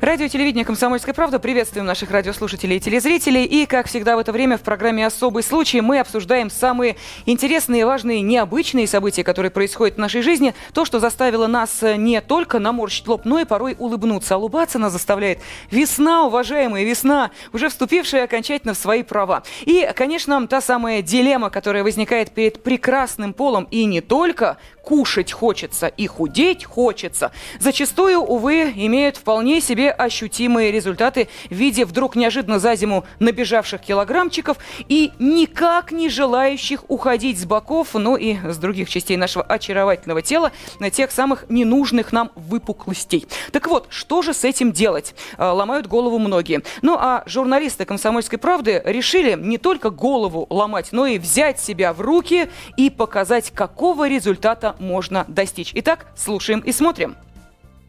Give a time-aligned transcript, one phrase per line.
[0.00, 1.38] Радио телевидение «Комсомольская правда».
[1.38, 3.44] Приветствуем наших радиослушателей и телезрителей.
[3.44, 6.96] И, как всегда в это время в программе «Особый случай» мы обсуждаем самые
[7.26, 10.54] интересные, важные, необычные события, которые происходят в нашей жизни.
[10.72, 14.36] То, что заставило нас не только наморщить лоб, но и порой улыбнуться.
[14.36, 15.40] А улыбаться нас заставляет
[15.70, 19.42] весна, уважаемая весна, уже вступившая окончательно в свои права.
[19.66, 25.86] И, конечно, та самая дилемма, которая возникает перед прекрасным полом и не только, кушать хочется
[25.86, 32.74] и худеть хочется, зачастую, увы, имеют вполне себе ощутимые результаты в виде вдруг неожиданно за
[32.74, 34.56] зиму набежавших килограммчиков
[34.88, 40.52] и никак не желающих уходить с боков, ну и с других частей нашего очаровательного тела,
[40.78, 43.26] на тех самых ненужных нам выпуклостей.
[43.52, 45.14] Так вот, что же с этим делать?
[45.36, 46.62] А, ломают голову многие.
[46.82, 52.00] Ну а журналисты «Комсомольской правды» решили не только голову ломать, но и взять себя в
[52.00, 55.72] руки и показать, какого результата можно достичь.
[55.74, 57.16] Итак, слушаем и смотрим.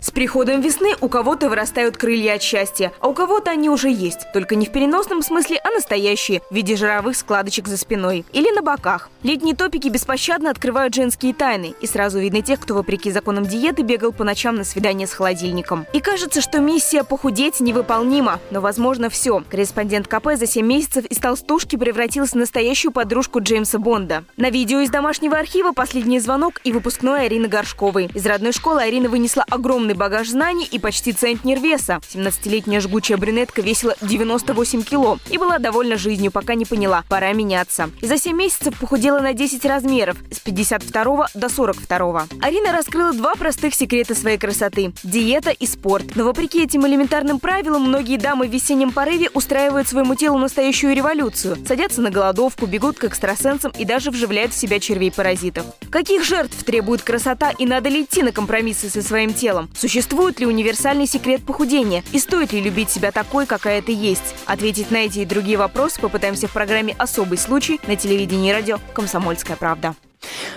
[0.04, 4.22] С приходом весны у кого-то вырастают крылья от счастья, а у кого-то они уже есть,
[4.34, 8.64] только не в переносном смысле, а настоящие, в виде жировых складочек за спиной или на
[8.64, 9.12] боках.
[9.22, 14.12] Летние топики беспощадно открывают женские тайны, и сразу видно тех, кто вопреки законам диеты бегал
[14.12, 15.86] по ночам на свидание с холодильником.
[15.94, 19.44] И кажется, что миссия похудеть невыполнима, но возможно все.
[19.52, 24.24] Корреспондент КП за 7 месяцев из толстушки превратился в настоящую подружку Джеймса Бонда.
[24.36, 28.10] На видео из домашнего архива последний звонок и выпускной Арины Горшковой.
[28.16, 32.00] Из родной школы Арина вынесла огромный огромный багаж знаний и почти центнер веса.
[32.14, 37.90] 17-летняя жгучая брюнетка весила 98 кило и была довольна жизнью, пока не поняла, пора меняться.
[38.02, 42.28] И за 7 месяцев похудела на 10 размеров, с 52 до 42.
[42.42, 46.16] Арина раскрыла два простых секрета своей красоты– диета и спорт.
[46.16, 51.58] Но вопреки этим элементарным правилам, многие дамы в весеннем порыве устраивают своему телу настоящую революцию.
[51.68, 55.66] Садятся на голодовку, бегут к экстрасенсам и даже вживляют в себя червей-паразитов.
[55.90, 59.70] Каких жертв требует красота и надо ли идти на компромиссы со своим телом?
[59.82, 62.04] Существует ли универсальный секрет похудения?
[62.12, 64.36] И стоит ли любить себя такой, какая ты есть?
[64.46, 68.78] Ответить на эти и другие вопросы попытаемся в программе «Особый случай» на телевидении и радио
[68.94, 69.96] «Комсомольская правда».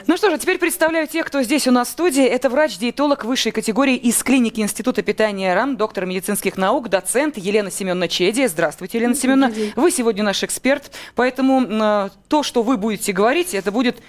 [0.07, 2.23] Ну что же, теперь представляю тех, кто здесь у нас в студии.
[2.23, 8.09] Это врач-диетолог высшей категории из клиники Института питания РАН, доктор медицинских наук, доцент Елена Семеновна
[8.09, 8.47] Чеди.
[8.47, 9.55] Здравствуйте, Елена Семеновна.
[9.75, 14.03] Вы сегодня наш эксперт, поэтому э, то, что вы будете говорить, это будет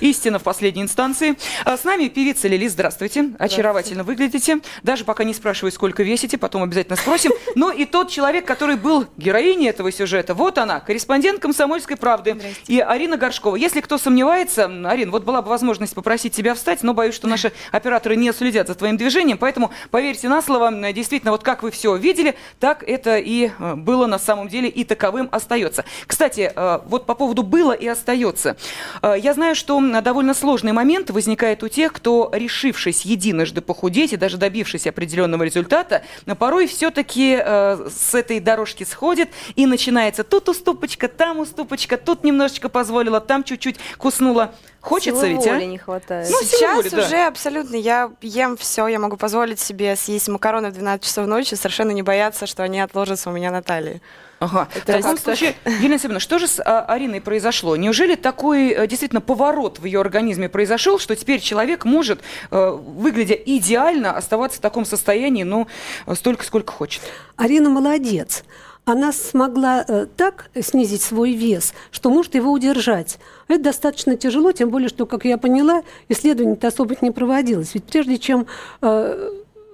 [0.00, 1.36] Истина в последней инстанции.
[1.64, 2.68] А с нами певица Лили.
[2.68, 2.90] Здравствуйте.
[2.90, 3.34] Здравствуйте.
[3.38, 4.58] Очаровательно выглядите.
[4.82, 7.32] Даже пока не спрашиваю, сколько весите, потом обязательно спросим.
[7.54, 12.80] Но и тот человек, который был героиней этого сюжета, вот она, корреспондент «Комсомольской правды» и
[12.80, 13.56] Арина Горшкова.
[13.56, 17.52] Если кто сомневается, Арин, вот была бы возможность попросить тебя встать, но боюсь, что наши
[17.72, 21.94] операторы не следят за твоим движением, поэтому поверьте на слово, действительно, вот как вы все
[21.96, 25.84] видели, так это и э, было на самом деле и таковым остается.
[26.06, 28.56] Кстати, э, вот по поводу «было» и остается.
[29.02, 34.12] Э, я знаю, что что довольно сложный момент возникает у тех, кто, решившись единожды похудеть
[34.12, 36.02] и даже добившись определенного результата,
[36.38, 42.68] порой все-таки э, с этой дорожки сходит и начинается тут уступочка, там уступочка, тут немножечко
[42.68, 44.52] позволила, там чуть-чуть куснула.
[44.80, 45.52] Хочется Силы ведь, а?
[45.52, 46.28] воли не хватает.
[46.28, 47.06] Ну, Сейчас воли, да.
[47.06, 51.54] уже абсолютно я ем все, я могу позволить себе съесть макароны в 12 часов ночи,
[51.54, 54.02] совершенно не бояться, что они отложатся у меня на талии.
[54.40, 54.68] Ага.
[54.72, 57.76] в таком случае, Елена Семеновна, что же с а, Ариной произошло?
[57.76, 62.20] Неужели такой а, действительно поворот в ее организме произошел, что теперь человек может,
[62.50, 65.68] а, выглядя идеально, оставаться в таком состоянии, ну,
[66.14, 67.02] столько, сколько хочет?
[67.36, 68.42] Арина молодец
[68.86, 73.18] она смогла э, так снизить свой вес, что может его удержать.
[73.46, 77.74] Это достаточно тяжело, тем более, что, как я поняла, исследований-то особо не проводилось.
[77.74, 78.46] Ведь прежде чем
[78.80, 79.30] э,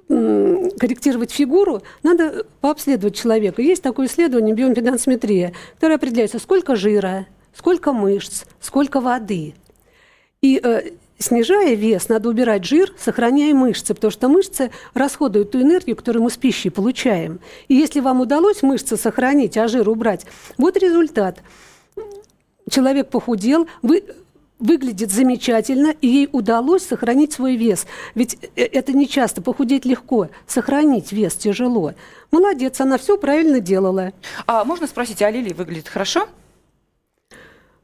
[0.09, 3.61] корректировать фигуру, надо пообследовать человека.
[3.63, 9.55] Есть такое исследование биоимпедансметрия, которое определяется, сколько жира, сколько мышц, сколько воды.
[10.43, 15.97] И э, снижая вес, надо убирать жир, сохраняя мышцы, потому что мышцы расходуют ту энергию,
[15.97, 17.41] которую мы с пищей получаем.
[17.69, 20.27] И если вам удалось мышцы сохранить, а жир убрать,
[20.59, 21.41] вот результат.
[22.71, 24.05] Человек похудел, вы
[24.59, 27.87] выглядит замечательно, и ей удалось сохранить свой вес.
[28.15, 31.93] Ведь э, это не часто, похудеть легко, сохранить вес тяжело.
[32.31, 34.13] Молодец, она все правильно делала.
[34.47, 36.29] А можно спросить, а Лили выглядит хорошо?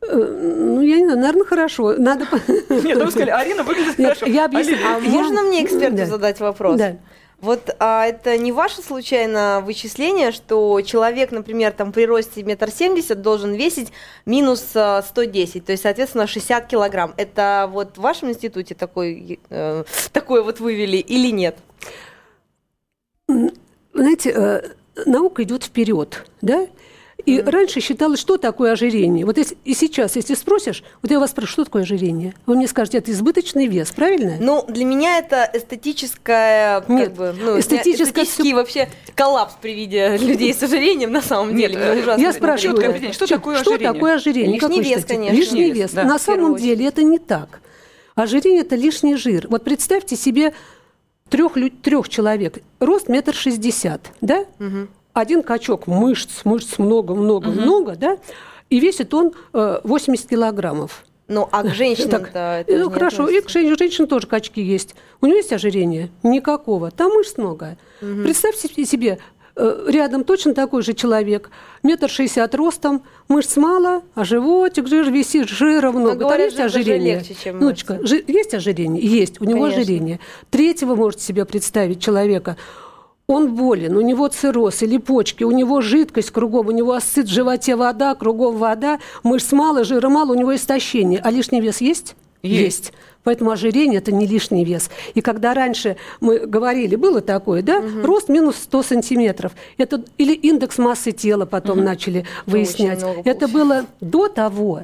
[0.00, 1.94] Э, ну, я не знаю, наверное, хорошо.
[1.96, 2.26] Надо...
[2.68, 4.26] Нет, ну вы сказали, Арина выглядит хорошо.
[4.26, 4.76] Я объясню.
[4.84, 6.06] А, а можно мне эксперту да.
[6.06, 6.78] задать вопрос?
[6.78, 6.96] Да.
[7.42, 13.20] Вот а это не ваше случайно вычисление, что человек, например, там при росте метр семьдесят
[13.20, 13.92] должен весить
[14.24, 17.14] минус 110, а, то есть, соответственно, 60 килограмм.
[17.16, 21.56] Это вот в вашем институте такой, э, такое вот вывели или нет?
[23.26, 24.62] Знаете, э,
[25.04, 26.68] наука идет вперед, да?
[27.24, 27.50] И mm.
[27.50, 29.24] раньше считалось, что такое ожирение.
[29.24, 32.34] Вот если, и сейчас, если спросишь, вот я вас спрашиваю, что такое ожирение?
[32.46, 34.36] Вы мне скажете, это избыточный вес, правильно?
[34.40, 38.54] Ну, для меня это эстетическое, Нет, как бы, ну, эстетическое эстетический все...
[38.54, 41.76] вообще коллапс при виде людей с ожирением, на самом деле.
[41.76, 43.76] Нет, я спрашиваю, что такое ожирение?
[43.78, 44.60] Что такое ожирение?
[44.60, 45.36] Лишний вес, конечно.
[45.36, 45.90] Лишний вес.
[45.92, 47.60] Да, на самом деле это не так.
[48.14, 49.46] Ожирение– это лишний жир.
[49.48, 50.52] Вот представьте себе
[51.30, 54.44] трех, трех человек, рост метр шестьдесят, да?
[54.58, 57.98] Угу один качок мышц, мышц много-много-много, угу.
[57.98, 58.18] да,
[58.70, 61.04] и весит он э, 80 килограммов.
[61.28, 64.94] Ну, а к женщинам это Ну, хорошо, и к женщине, женщин тоже качки есть.
[65.20, 66.10] У нее есть ожирение?
[66.22, 66.90] Никакого.
[66.90, 67.76] Там мышц много.
[68.00, 68.22] Угу.
[68.22, 69.18] Представьте себе,
[69.56, 71.50] э, рядом точно такой же человек,
[71.82, 76.14] метр шестьдесят ростом, мышц мало, а животик, жир висит, жира много.
[76.14, 77.16] Но, говорят, Там есть ожирение?
[77.16, 79.04] Легче, чем Нучка, жи- есть ожирение?
[79.04, 79.82] Есть, у него Конечно.
[79.82, 80.20] ожирение.
[80.50, 82.56] Третьего можете себе представить человека–
[83.32, 87.30] он болен, у него цирроз или почки, у него жидкость кругом, у него осыт в
[87.30, 91.20] животе вода, кругом вода, мышц мало, жира мало, у него истощение.
[91.22, 92.14] А лишний вес есть?
[92.42, 92.62] Есть.
[92.62, 92.92] есть.
[93.24, 94.90] Поэтому ожирение– это не лишний вес.
[95.14, 98.04] И когда раньше мы говорили, было такое, да, угу.
[98.04, 101.86] рост минус 100 сантиметров, это, или индекс массы тела потом угу.
[101.86, 103.04] начали выяснять.
[103.24, 104.82] Это было до того,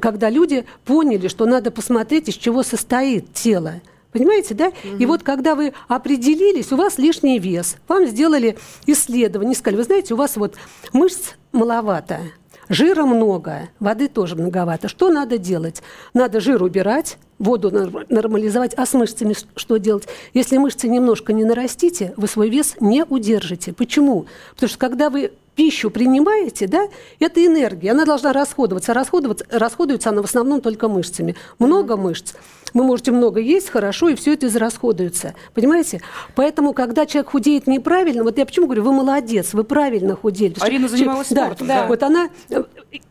[0.00, 3.74] когда люди поняли, что надо посмотреть, из чего состоит тело.
[4.16, 4.68] Понимаете, да?
[4.68, 4.96] Угу.
[4.98, 10.14] И вот когда вы определились, у вас лишний вес, вам сделали исследование, сказали, вы знаете,
[10.14, 10.54] у вас вот
[10.94, 12.20] мышц маловато,
[12.70, 14.88] жира много, воды тоже многовато.
[14.88, 15.82] Что надо делать?
[16.14, 17.70] Надо жир убирать, воду
[18.08, 20.08] нормализовать, а с мышцами что делать?
[20.32, 23.74] Если мышцы немножко не нарастите, вы свой вес не удержите.
[23.74, 24.24] Почему?
[24.54, 26.88] Потому что когда вы пищу принимаете, да,
[27.18, 28.94] это энергия, она должна расходоваться.
[28.94, 31.34] Расходоваться, расходуется она в основном только мышцами.
[31.58, 32.34] Много мышц
[32.76, 35.34] вы можете много есть, хорошо, и все это израсходуется.
[35.54, 36.02] Понимаете?
[36.34, 40.54] Поэтому, когда человек худеет неправильно, вот я почему говорю, вы молодец, вы правильно худели.
[40.60, 41.66] Арина занималась спортом.
[41.66, 41.86] Да, да.
[41.86, 42.28] Вот она,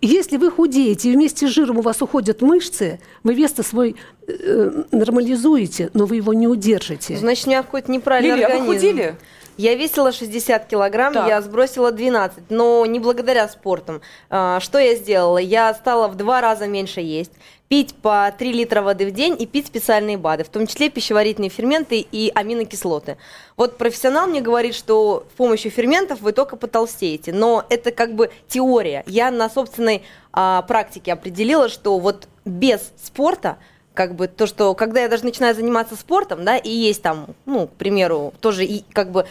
[0.01, 3.95] если вы худеете, и вместе с жиром у вас уходят мышцы, вы вес свой
[4.27, 7.17] э, нормализуете, но вы его не удержите.
[7.17, 8.69] Значит, у меня какой-то неправильный Лилия, организм.
[8.69, 9.15] А вы худели?
[9.57, 11.27] Я весила 60 килограмм, так.
[11.27, 14.01] я сбросила 12, но не благодаря спорту.
[14.29, 15.37] А, что я сделала?
[15.37, 17.31] Я стала в два раза меньше есть,
[17.67, 21.49] пить по 3 литра воды в день и пить специальные БАДы, в том числе пищеварительные
[21.49, 23.17] ферменты и аминокислоты.
[23.57, 28.31] Вот профессионал мне говорит, что с помощью ферментов вы только потолстеете, но это как бы
[28.47, 29.03] теория.
[29.07, 30.03] Я на собственной
[30.33, 33.57] а, практике определила, что вот без спорта
[33.95, 37.67] как бы то, что когда я даже начинаю заниматься спортом, да, и есть там, ну,
[37.67, 39.25] к примеру, тоже и как бы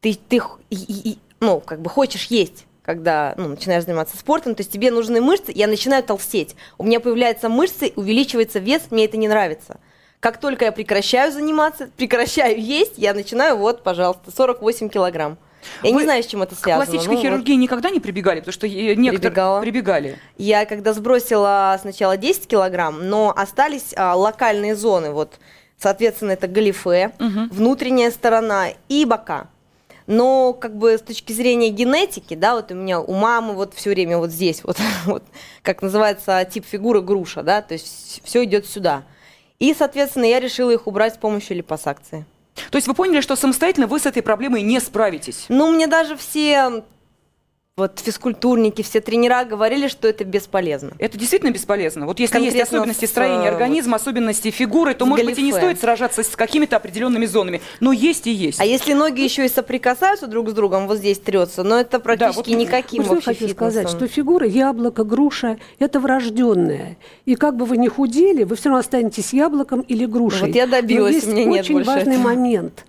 [0.00, 0.40] ты, ты
[0.70, 4.90] и, и, ну, как бы хочешь есть, когда ну, начинаешь заниматься спортом, то есть тебе
[4.90, 6.56] нужны мышцы, я начинаю толстеть.
[6.78, 9.78] У меня появляются мышцы, увеличивается вес, мне это не нравится.
[10.18, 15.38] Как только я прекращаю заниматься, прекращаю есть, я начинаю, вот, пожалуйста, 48 килограмм.
[15.82, 16.84] Я Вы не знаю, с чем это связано.
[16.84, 17.60] К классической ну, хирургии вот.
[17.60, 19.60] никогда не прибегали, потому что некоторые Прибегала.
[19.60, 20.18] прибегали.
[20.38, 25.34] Я когда сбросила сначала 10 килограмм, но остались а, локальные зоны, вот,
[25.78, 27.48] соответственно, это галифе, угу.
[27.50, 29.48] внутренняя сторона и бока.
[30.06, 33.90] Но как бы с точки зрения генетики, да, вот у меня у мамы вот все
[33.90, 34.76] время вот здесь вот,
[35.06, 35.22] вот
[35.62, 39.04] как называется тип фигуры груша, да, то есть все идет сюда.
[39.58, 42.26] И, соответственно, я решила их убрать с помощью липосакции.
[42.70, 45.46] То есть вы поняли, что самостоятельно вы с этой проблемой не справитесь?
[45.48, 46.84] Ну, мне даже все
[47.74, 50.92] вот физкультурники, все тренера говорили, что это бесполезно.
[50.98, 52.04] Это действительно бесполезно.
[52.04, 55.40] Вот если Конкретно есть особенности строения организма, особенности фигуры, то, может галифе.
[55.40, 57.62] быть, и не стоит сражаться с какими-то определенными зонами.
[57.80, 58.60] Но есть и есть.
[58.60, 62.50] А если ноги еще и соприкасаются друг с другом, вот здесь трется, но это практически
[62.50, 66.98] да, вот никаким вот вообще хочу сказать, что фигура яблоко, груша– это врожденная.
[67.24, 70.48] И как бы вы ни худели, вы все равно останетесь яблоком или грушей.
[70.48, 72.22] Вот я добилась, но есть у меня очень важный этого.
[72.22, 72.84] момент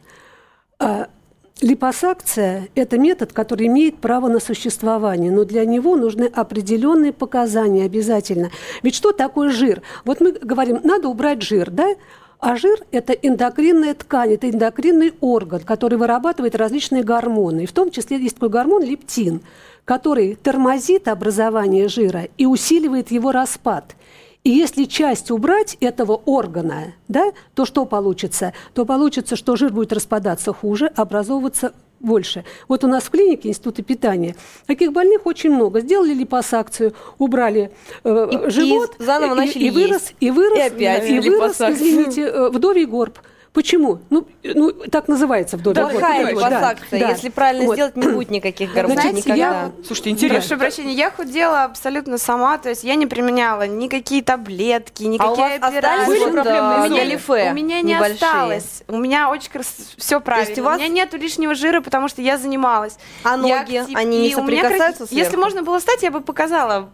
[0.77, 1.07] а,–
[1.63, 8.51] Липосакция– это метод, который имеет право на существование, но для него нужны определенные показания обязательно.
[8.81, 9.81] Ведь что такое жир?
[10.03, 11.95] Вот мы говорим, надо убрать жир, да?
[12.39, 17.63] А жир– это эндокринная ткань, это эндокринный орган, который вырабатывает различные гормоны.
[17.63, 19.39] И в том числе есть такой гормон лептин,
[19.85, 23.95] который тормозит образование жира и усиливает его распад.
[24.43, 28.53] И если часть убрать этого органа, да, то что получится?
[28.73, 32.43] То получится, что жир будет распадаться хуже, образовываться больше.
[32.67, 34.35] Вот у нас в клинике Института питания
[34.67, 35.79] таких больных очень много.
[35.79, 37.71] Сделали липосакцию, убрали
[38.03, 40.15] э, и, живот, и заново начали и, и вырос, есть.
[40.19, 43.19] и вырос, и, опять и вырос, извините, э, вдовий горб.
[43.53, 43.99] Почему?
[44.09, 45.75] Ну, ну так называется в доме.
[45.75, 46.99] Да, Плохая вот, да, липосакция.
[46.99, 47.09] да.
[47.09, 47.73] Если правильно Вот.
[47.75, 49.35] сделать, не будет никаких горбов Значит, никогда.
[49.35, 50.57] я- Слушайте, интересно.
[50.57, 55.31] Прошу прощения, я худела абсолютно сама, то есть я не применяла никакие таблетки, никакие А
[55.33, 56.07] у вас остались операции.
[56.07, 56.95] Были проблемные а, зоны?
[56.99, 58.15] галифе У меня не небольшие?
[58.15, 58.83] осталось.
[58.87, 59.49] У меня очень
[59.97, 60.49] все правильно.
[60.49, 62.97] есть у вас- У меня нету лишнего жира, потому что я занималась.
[63.23, 65.41] А Я ноги, актив- они не у меня соприкасаются крас- Если сверху?
[65.45, 66.89] можно было встать, я бы показала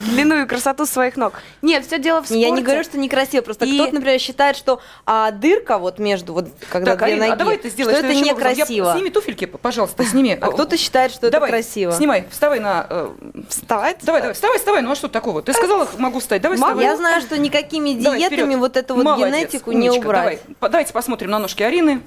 [0.00, 1.34] длину и красоту своих ног.
[1.62, 2.40] Нет, все дело в спорте.
[2.42, 6.32] Я не говорю, что некрасиво, просто И- кто-то, например, считает, что а, дырка вот между,
[6.32, 8.26] вот когда Так, две Арина, ноги, а давай ты сделаешь что это образом.
[8.26, 8.92] Я- некрасиво.
[8.94, 10.36] Сними туфельки, пожалуйста, сними.
[10.40, 11.92] А кто-то считает, что это давай, красиво.
[11.92, 12.86] Снимай, вставай на...
[12.88, 13.10] э,
[13.48, 13.98] Вставать?
[14.02, 15.42] Давай, давай, вставай, вставай, ну а что такого?
[15.42, 16.84] Ты сказала, могу встать, давай вставай.
[16.84, 18.58] Я знаю, что никакими Давай, диетами вперед.
[18.58, 20.40] вот эту вот Молодец, генетику не умничка, убрать.
[20.60, 22.00] Давай, давайте посмотрим на ножки Арины.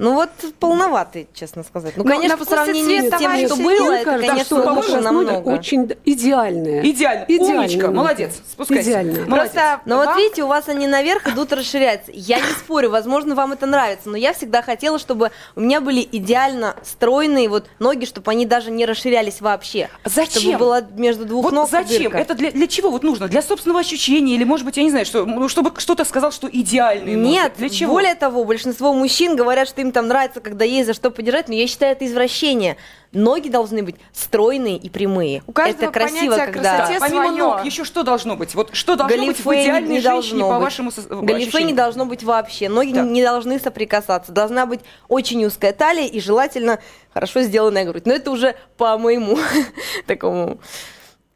[0.00, 1.96] Ну вот полноватый, честно сказать.
[1.96, 5.48] Ну, Ну, конечно, по сравнению с тем, что было, это, кажется, конечно, что лучше намного.
[5.48, 6.82] очень идеальная.
[6.88, 8.90] Идеально, Идеальная умничка, молодец, спускайся.
[8.90, 9.26] Идеальная.
[9.26, 9.50] Молодец.
[9.54, 12.12] Просто Но вот вам- видите, у вас они наверх идут расширяться.
[12.14, 16.06] Я не спорю, возможно, вам это нравится, но я всегда хотела, чтобы у меня были
[16.12, 19.88] идеально стройные вот ноги, чтобы они даже не расширялись вообще.
[20.04, 20.42] Зачем?
[20.42, 22.04] Чтобы было между двух Вот ног зачем?
[22.04, 22.18] дырка.
[22.18, 23.26] Это для, для чего вот нужно?
[23.26, 24.36] Для собственного ощущения?
[24.36, 27.28] Или, может быть, я не знаю, что, ну, чтобы кто-то сказал, что идеальные ноги?
[27.32, 27.94] Нет, Для чего?
[27.94, 31.54] более того, большинство мужчин говорят, что им там нравится, когда есть за что подержать, но
[31.54, 32.76] я считаю это извращение.
[33.12, 35.42] Ноги должны быть стройные и прямые.
[35.46, 36.76] У каждого это красиво, понятие о когда...
[36.78, 38.54] красоте Помимо ног, еще что должно быть?
[38.54, 40.64] Вот что должно быть в Галифе идеальной не женщине, должно по быть.
[40.64, 42.68] вашему со- Галифе не должно быть вообще.
[42.68, 43.06] Ноги Так.
[43.06, 44.32] не должны соприкасаться.
[44.32, 46.78] Должна быть очень узкая талия и желательно
[47.14, 48.04] хорошо сделанная грудь.
[48.06, 49.38] Но это уже по моему
[50.06, 50.58] такому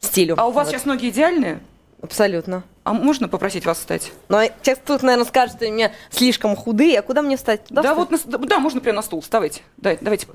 [0.01, 0.35] стилю.
[0.39, 0.73] А у вас Вот.
[0.73, 1.61] сейчас ноги идеальные?
[2.03, 2.65] Абсолютно.
[2.85, 4.13] А можно попросить вас встать?
[4.29, 6.99] Но сейчас тут, наверное, скажут, что меня слишком худые.
[6.99, 7.65] А куда мне встать?
[7.67, 8.25] Туда да, встать?
[8.25, 9.21] вот, на да, можно прямо на стул.
[9.21, 9.63] Вставайте.
[9.77, 10.27] Да, давайте.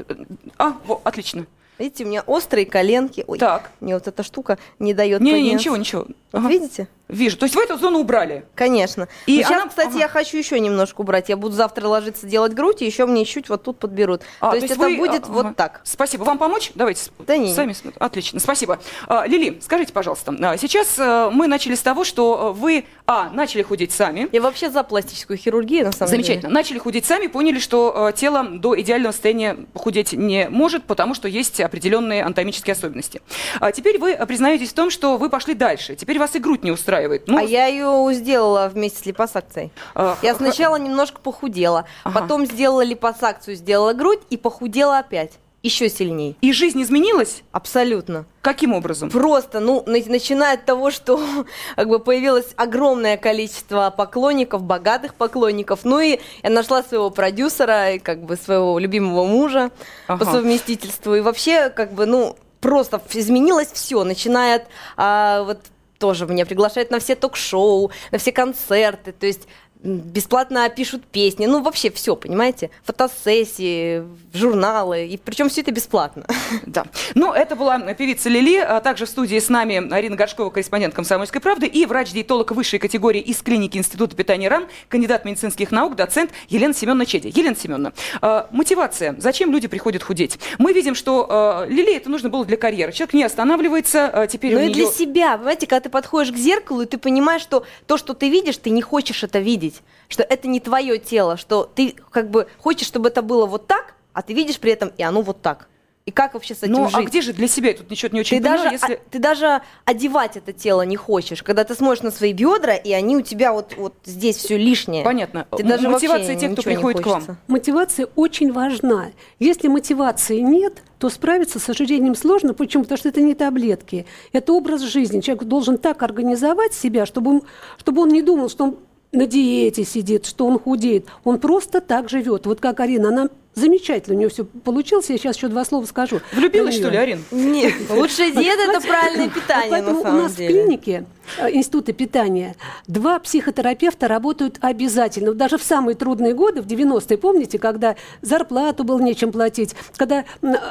[0.58, 1.46] А, во, отлично.
[1.79, 3.24] Видите, у меня острые коленки.
[3.27, 3.69] Ой, Так.
[3.79, 6.05] мне вот эта штука не дает Не, не, ничего, ничего.
[6.31, 6.50] Вот Ага.
[6.50, 6.88] видите?
[7.07, 7.38] Вижу.
[7.38, 8.43] То есть вы эту зону убрали?
[8.53, 9.07] Конечно.
[9.27, 10.00] И И сейчас, она- кстати, ага.
[10.00, 11.29] я хочу еще немножко убрать.
[11.29, 14.24] Я буду завтра ложиться делать грудь, и еще мне чуть вот тут подберут.
[14.41, 15.53] А, то, есть это вы, будет а, вот ага.
[15.55, 15.81] так.
[15.86, 16.25] Спасибо.
[16.25, 16.72] Вам помочь?
[16.75, 17.03] Давайте.
[17.03, 17.72] с- Да не, Сами.
[17.72, 18.41] см- Отлично.
[18.41, 18.79] Спасибо.
[19.07, 23.29] А, Лили, скажите, пожалуйста, а, сейчас а, мы начали с того, что а, вы, а,
[23.29, 24.27] начали худеть сами.
[24.34, 26.41] Я вообще за пластическую хирургию, на самом Замечательно.
[26.41, 26.53] деле.
[26.53, 31.29] Начали худеть сами, поняли, что э, тело до идеального состояния худеть не может, потому что
[31.29, 33.21] есть определенные анатомические особенности.
[33.59, 35.95] А теперь вы признаетесь в том, что вы пошли дальше.
[35.95, 37.27] Теперь вас и грудь не устраивает.
[37.27, 39.71] Ну, А я ее сделала вместе с липосакцией.
[39.95, 42.21] э, Я х- сначала немножко похудела, Ага.
[42.21, 45.33] потом сделала липосакцию, сделала грудь и похудела опять.
[45.67, 46.38] Еще сильней.
[46.39, 47.43] И жизнь изменилась?
[47.51, 48.25] Абсолютно.
[48.41, 49.09] Каким образом?
[49.09, 51.19] Просто, ну, на- начиная от того, что
[51.75, 58.00] как бы появилось огромное количество поклонников, богатых поклонников, ну и я нашла своего продюсера, и
[58.00, 59.71] как бы своего любимого мужа
[60.07, 60.24] Ага.
[60.24, 64.63] по совместительству, и вообще, как бы, ну, просто изменилось все, начиная от,
[64.95, 65.59] а, вот,
[66.00, 69.50] тоже меня приглашают на все ток-шоу, на все концерты, то есть
[69.84, 74.03] бесплатно пишут песни, ну вообще все, понимаете, фотосессии,
[74.34, 76.25] журналы, и причем все это бесплатно.
[76.65, 76.86] Да.
[77.15, 81.41] Ну, это была певица Лили, а также в студии с нами Арина Горшкова, корреспондент «Комсомольской
[81.41, 86.74] правды», и врач-диетолог высшей категории из клиники Института питания РАН, кандидат медицинских наук, доцент Елена
[86.74, 87.31] Семеновна Чеди.
[87.34, 89.15] Елена Семеновна, э, мотивация.
[89.17, 90.39] Зачем люди приходят худеть?
[90.57, 92.91] Мы видим, что э, Лили это нужно было для карьеры.
[92.91, 94.74] Человек не останавливается, э, теперь Ну и нее...
[94.74, 98.29] для себя, понимаете, когда ты подходишь к зеркалу, и ты понимаешь, что то, что ты
[98.29, 99.66] видишь, ты не хочешь это видеть,
[100.07, 103.93] что это не твое тело, что ты как бы хочешь, чтобы это было вот так,
[104.13, 105.67] а ты видишь при этом, и оно вот так.
[106.05, 106.95] И как вообще с этим Ну, жить?
[106.95, 107.71] а где же для себя?
[107.71, 108.93] Я тут ничего не очень ты понимаю, даже, если...
[108.93, 112.93] а- ты даже одевать это тело не хочешь, когда ты смотришь на свои бедра, и
[112.93, 115.03] они у тебя вот, вот здесь все лишнее.
[115.03, 115.45] Понятно.
[115.51, 117.15] Ты М- даже мотивация тех, кто приходит к вам.
[117.15, 117.38] хочется.
[117.47, 119.07] Мотивация очень важна.
[119.39, 122.53] Если мотивации нет, то справиться с ожирением сложно.
[122.53, 122.83] Почему?
[122.83, 124.05] Потому что это не таблетки.
[124.31, 125.19] Это образ жизни.
[125.19, 127.41] Человек должен так организовать себя, чтобы он,
[127.79, 128.77] чтобы он не думал, что он
[129.12, 131.08] на диете сидит, что он худеет.
[131.24, 132.46] Он просто так живет.
[132.46, 135.10] Вот как Арина, она замечательно, у нее все получилось.
[135.10, 136.22] Я сейчас еще два слова скажу.
[136.32, 137.02] Влюбилась, что ли, неё.
[137.02, 137.24] Арин?
[137.32, 141.06] Нет, лучшая диета– это правильное питание, поэтому на самом у нас в клинике
[141.40, 145.34] э, Института питания два психотерапевта работают обязательно.
[145.34, 150.24] Даже в самые трудные годы, в 90-е, помните, когда зарплату было нечем платить, когда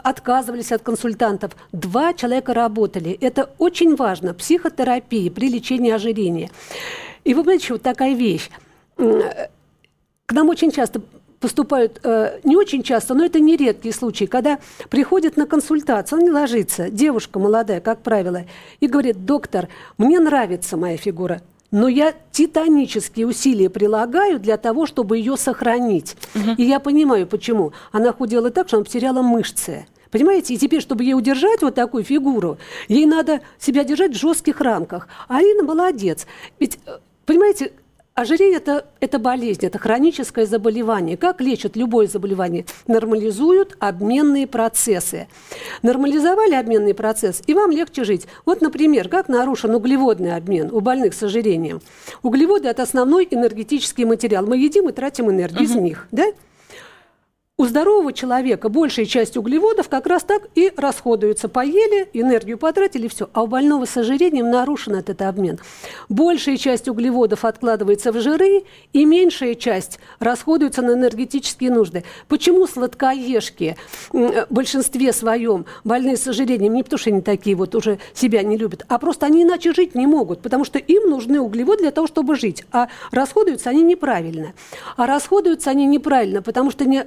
[0.05, 3.19] отказывались от консультантов, два человека работали.
[3.21, 4.33] Это очень важно.
[4.33, 6.50] Психотерапия при лечении ожирения.
[7.26, 8.49] И вы понимаете, вот такая вещь.
[8.97, 11.02] К нам очень часто
[11.40, 14.59] поступают, э, не очень часто, но это не редкие случаи, когда
[14.90, 18.45] приходит на консультацию, он не ложится, девушка молодая, как правило,
[18.80, 19.68] и говорит, доктор,
[19.99, 26.16] мне нравится моя фигура, но я титанические усилия прилагаю для того, чтобы ее сохранить.
[26.56, 27.73] И я понимаю, почему.
[27.92, 29.87] Она худела так, что она потеряла мышцы.
[30.11, 30.54] Понимаете?
[30.54, 35.09] И теперь, чтобы ей удержать вот такую фигуру, ей надо себя держать в жестких рамках.
[35.28, 36.26] А Арина молодец.
[36.59, 37.73] Ведь, э, понимаете,
[38.16, 41.18] Ожирение это,– это болезнь, это хроническое заболевание.
[41.18, 42.64] Как лечат любое заболевание?
[42.87, 45.28] Нормализуют обменные процессы.
[45.83, 48.26] Нормализовали обменный процесс, и вам легче жить.
[48.47, 51.83] Вот, например, как нарушен углеводный обмен у больных с ожирением.
[52.23, 54.47] Углеводы– это основной энергетический материал.
[54.47, 55.71] Мы едим и тратим энергию угу.
[55.71, 56.09] из них.
[56.11, 56.25] Да?
[57.58, 61.48] У здорового человека большая часть углеводов как раз так и расходуются.
[61.48, 63.30] Поели, энергию потратили, все.
[63.32, 65.58] А у больного с ожирением нарушен этот обмен.
[66.10, 72.04] Большая часть углеводов откладывается в жиры, и меньшая часть расходуется на энергетические нужды.
[72.28, 73.78] Почему сладкоежки
[74.12, 78.58] в большинстве своем больные с ожирением, не потому что они такие вот уже себя не
[78.58, 82.06] любят, а просто они иначе жить не могут, потому что им нужны углеводы для того,
[82.06, 82.66] чтобы жить.
[82.70, 84.52] А расходуются они неправильно.
[84.98, 87.06] А расходуются они неправильно, потому что не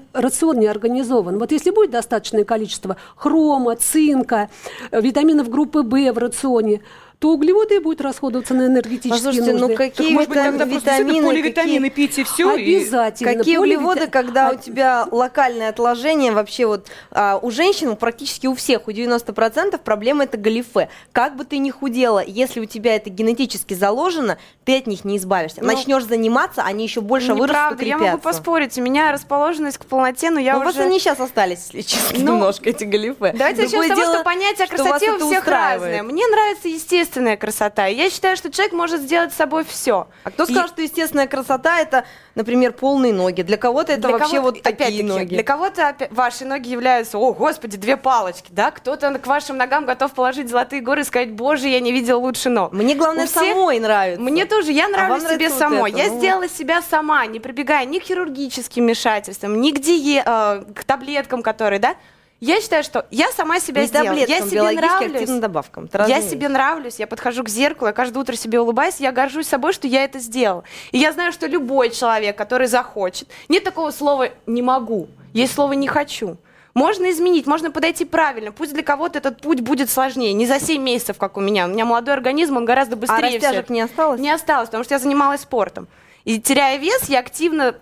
[0.54, 1.38] не организован.
[1.38, 4.50] Вот если будет достаточное количество хрома, цинка,
[4.92, 6.82] э, витаминов группы В в рационе,
[7.20, 9.68] то углеводы будут расходоваться на энергетические Послушайте, нужды.
[9.68, 12.08] ну какие так, может быть, витамины, поливитамины какие...
[12.08, 12.54] пить и все?
[12.54, 13.34] Обязательно.
[13.34, 13.82] Какие Поливита...
[13.82, 14.52] углеводы, когда а...
[14.54, 20.24] у тебя локальное отложение, вообще вот а, у женщин, практически у всех, у 90% проблема
[20.24, 20.88] это галифе.
[21.12, 25.18] Как бы ты ни худела, если у тебя это генетически заложено, ты от них не
[25.18, 25.60] избавишься.
[25.60, 29.86] Ну, Начнешь заниматься, они еще больше вырастут Неправда, я могу поспорить, у меня расположенность к
[29.86, 30.70] полноте, но я но уже...
[30.70, 33.34] у вас они сейчас остались, если честно, ну, немножко эти галифе.
[33.36, 36.02] Давайте начнем с того, что понятие о красоте у всех разное.
[36.02, 37.88] Мне нравится естественно естественная красота.
[37.88, 40.08] И я считаю, что человек может сделать с собой все.
[40.24, 40.52] А кто и...
[40.52, 43.42] скажет, что естественная красота это, например, полные ноги?
[43.42, 45.36] Для кого-то это для вообще кого вот такие ноги.
[45.36, 48.72] Для кого-то ваши ноги являются, о, господи, две палочки, да?
[48.72, 52.50] Кто-то к вашим ногам готов положить золотые горы и сказать, боже, я не видел лучше
[52.50, 52.72] ног.
[52.72, 53.42] Мне главное всех...
[53.42, 54.22] самой нравится.
[54.22, 55.92] Мне тоже, я а нравлюсь а себе самой.
[55.92, 56.20] Вот я ну...
[56.20, 60.24] сделала себя сама, не прибегая ни к хирургическим вмешательствам, ни к, дие...
[60.26, 61.96] э, к таблеткам, которые, да?
[62.40, 64.18] Я считаю, что я сама себя не сделала.
[64.18, 65.30] Я себе нравлюсь.
[65.30, 65.90] добавкам.
[66.08, 69.74] Я себе нравлюсь, я подхожу к зеркалу, я каждое утро себе улыбаюсь, я горжусь собой,
[69.74, 70.64] что я это сделала.
[70.92, 75.74] И я знаю, что любой человек, который захочет, нет такого слова «не могу», есть слово
[75.74, 76.38] «не хочу».
[76.76, 78.52] Можно изменить, можно подойти правильно.
[78.52, 80.34] Пусть для кого-то этот путь будет сложнее.
[80.34, 81.66] Не за 7 месяцев, как у меня.
[81.66, 83.18] У меня молодой организм, он гораздо быстрее.
[83.18, 83.74] А растяжек все.
[83.74, 84.22] не осталось?
[84.22, 85.88] Не осталось, потому что я занималась спортом.
[86.26, 87.76] И теряя вес, я активно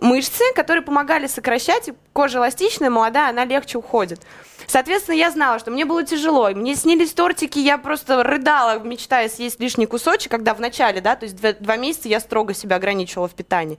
[0.00, 4.20] мышцы, которые помогали сокращать, и кожа эластичная, молодая, она легче уходит.
[4.66, 6.50] Соответственно, я знала, что мне было тяжело.
[6.50, 11.24] Мне снились тортики, я просто рыдала, мечтая съесть лишний кусочек, когда в начале, да, то
[11.24, 13.78] есть два, два месяца я строго себя ограничивала в питании.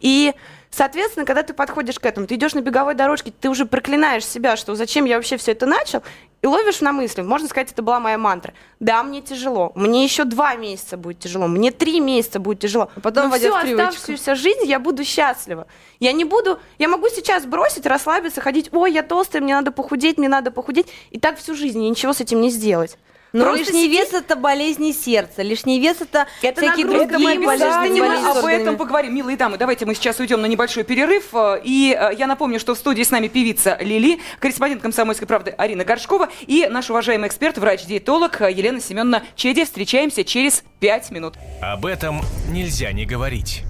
[0.00, 0.34] И
[0.70, 4.56] Соответственно, когда ты подходишь к этому, ты идешь на беговой дорожке, ты уже проклинаешь себя,
[4.56, 6.02] что зачем я вообще все это начал,
[6.40, 8.52] и ловишь на мысли, можно сказать, это была моя мантра.
[8.78, 13.00] Да, мне тяжело, мне еще два месяца будет тяжело, мне три месяца будет тяжело, а
[13.00, 15.66] потом Но всю оставшуюся жизнь я буду счастлива.
[15.98, 20.18] Я не буду, я могу сейчас бросить, расслабиться, ходить, ой, я толстая, мне надо похудеть,
[20.18, 22.98] мне надо похудеть, и так всю жизнь, и ничего с этим не сделать.
[23.32, 24.12] Но Просто лишний сидеть...
[24.12, 28.00] вес это болезни сердца, лишний вес это, это всякие другие болезни.
[28.00, 29.58] болезни об этом поговорим, милые дамы.
[29.58, 31.34] Давайте мы сейчас уйдем на небольшой перерыв.
[31.62, 35.84] И э, я напомню, что в студии с нами певица Лили, корреспондент «Комсомольской правды» Арина
[35.84, 39.64] Горшкова и наш уважаемый эксперт, врач-диетолог Елена Семеновна Чеди.
[39.64, 41.34] Встречаемся через пять минут.
[41.60, 43.62] Об этом нельзя не говорить.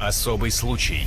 [0.00, 1.06] Особый случай.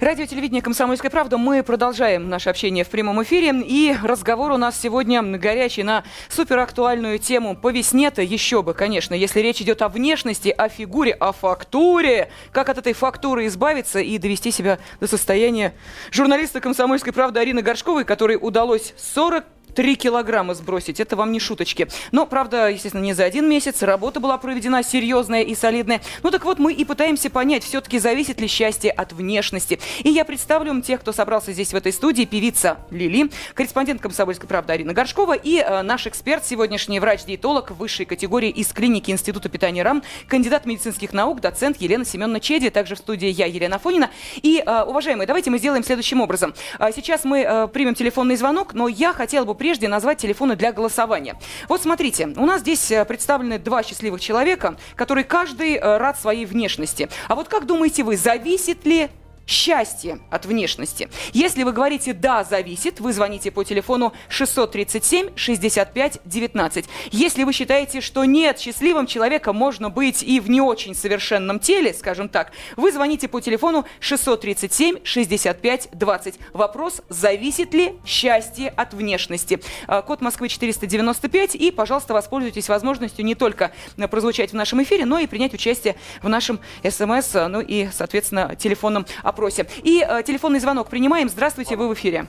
[0.00, 1.38] Радио телевидение «Комсомольская правда».
[1.38, 3.52] Мы продолжаем наше общение в прямом эфире.
[3.64, 7.56] И разговор у нас сегодня горячий на суперактуальную тему.
[7.56, 12.30] По весне-то еще бы, конечно, если речь идет о внешности, о фигуре, о фактуре.
[12.52, 15.74] Как от этой фактуры избавиться и довести себя до состояния
[16.10, 21.88] журналиста «Комсомольской правды» Арины Горшковой, которой удалось 40 Три килограмма сбросить, это вам не шуточки.
[22.12, 23.82] Но, правда, естественно, не за один месяц.
[23.82, 26.00] Работа была проведена серьезная и солидная.
[26.22, 29.80] Ну так вот, мы и пытаемся понять, все-таки зависит ли счастье от внешности.
[30.02, 32.24] И я представлю вам тех, кто собрался здесь в этой студии.
[32.24, 38.50] Певица Лили, корреспондент «Комсомольской правды» Арина Горшкова и э, наш эксперт сегодняшний врач-диетолог высшей категории
[38.50, 42.70] из клиники Института питания РАМ, кандидат медицинских наук, доцент Елена Семеновна Чеди.
[42.70, 44.10] Также в студии я, Елена Фонина.
[44.42, 46.54] И, э, уважаемые, давайте мы сделаем следующим образом.
[46.78, 50.72] Э, сейчас мы э, примем телефонный звонок, но я хотела бы прежде назвать телефоны для
[50.72, 51.36] голосования.
[51.68, 56.46] Вот смотрите, у нас здесь э, представлены два счастливых человека, которые каждый э, рад своей
[56.46, 57.10] внешности.
[57.28, 59.10] А вот как думаете вы, зависит ли
[59.50, 61.10] счастье от внешности.
[61.32, 66.84] Если вы говорите «да, зависит», вы звоните по телефону 637 65 19.
[67.10, 71.92] Если вы считаете, что нет, счастливым человеком можно быть и в не очень совершенном теле,
[71.92, 76.34] скажем так, вы звоните по телефону 637 65 20.
[76.52, 83.34] Вопрос «зависит ли счастье от внешности?» а, Код Москвы 495 и, пожалуйста, воспользуйтесь возможностью не
[83.34, 83.72] только
[84.10, 89.06] прозвучать в нашем эфире, но и принять участие в нашем СМС, ну и, соответственно, телефонном
[89.24, 89.66] опросе опросе.
[89.82, 91.28] И э, телефонный звонок принимаем.
[91.28, 92.26] Здравствуйте, вы в эфире.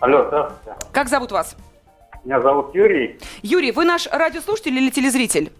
[0.00, 0.76] Алло, здравствуйте.
[0.92, 1.56] Как зовут вас?
[2.24, 3.18] Меня зовут Юрий.
[3.42, 5.52] Юрий, вы наш радиослушатель или телезритель?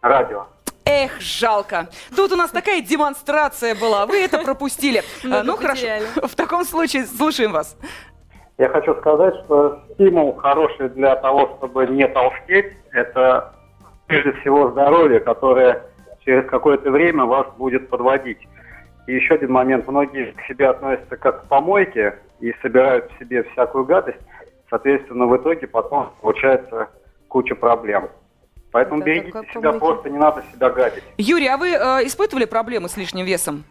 [0.00, 0.46] Радио.
[0.86, 1.88] Эх, жалко.
[2.14, 5.02] Тут у нас такая демонстрация была, вы это пропустили.
[5.22, 5.86] Много А, Ну хорошо,
[6.22, 7.76] в таком случае слушаем вас.
[8.58, 13.52] Я хочу сказать, что стимул хороший для того, чтобы не толстеть, это
[14.06, 15.82] прежде всего здоровье, которое
[16.24, 18.38] через какое-то время вас будет подводить.
[19.06, 19.86] И еще один момент.
[19.88, 24.18] Многие к себе относятся как к помойке и собирают в себе всякую гадость.
[24.70, 26.88] Соответственно, в итоге потом получается
[27.28, 28.08] куча проблем.
[28.72, 29.78] Поэтому Да, берегите себя, помойки.
[29.78, 31.04] просто не надо себя гадить.
[31.18, 33.64] Юрий, а вы э, испытывали проблемы с лишним весом?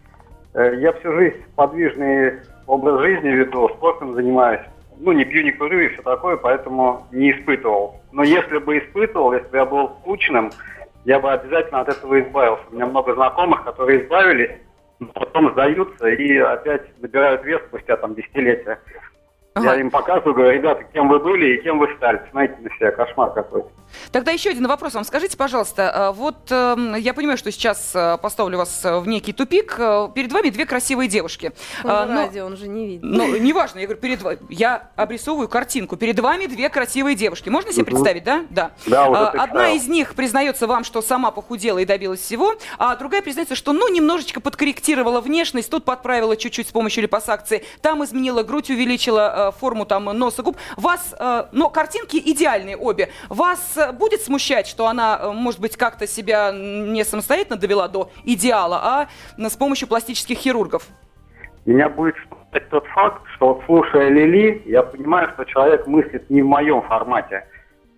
[0.53, 4.61] Э, Я всю жизнь подвижный образ жизни веду, спортом занимаюсь.
[4.99, 7.99] Ну, не пью, не курю и все такое, поэтому не испытывал.
[8.11, 10.51] Но если бы испытывал, если бы я был скучным,
[11.03, 12.63] я бы обязательно от этого избавился.
[12.71, 14.51] У меня много знакомых, которые избавились,
[15.07, 18.79] потом сдаются и опять набирают вес спустя там десятилетия.
[19.55, 19.73] Ага.
[19.75, 22.21] Я им показываю, говорю, ребята, кем вы были и кем вы стали.
[22.31, 23.69] Смотрите на себя, кошмар какой-то.
[24.11, 25.03] Тогда еще один вопрос вам.
[25.03, 29.75] Скажите, пожалуйста, э, вот э, я понимаю, что сейчас э, поставлю вас в некий тупик.
[30.15, 31.51] Перед вами две красивые девушки.
[31.83, 33.03] Он А, но- радио, он же не видит.
[33.03, 34.39] Ну, неважно, я говорю, перед вами.
[34.49, 35.97] Я обрисовываю картинку.
[35.97, 37.49] Перед вами две красивые девушки.
[37.49, 38.45] Можно себе представить, да?
[38.49, 38.71] Да.
[38.87, 43.21] Да, вот Одна из них признается вам, что сама похудела и добилась всего, а другая
[43.21, 48.71] признается, что, ну, немножечко подкорректировала внешность, тут подправила чуть-чуть с помощью липосакции, там изменила грудь,
[48.71, 50.57] увеличила э, форму там носа, губ.
[50.77, 53.09] Вас, э, но картинки идеальные обе.
[53.29, 58.79] Вас э, будет смущать, что она, может быть, как-то себя не самостоятельно довела до идеала,
[58.83, 60.83] а с помощью пластических хирургов?
[61.65, 66.45] Меня будет смущать тот факт, что слушая Лили, я понимаю, что человек мыслит не в
[66.45, 67.47] моем формате.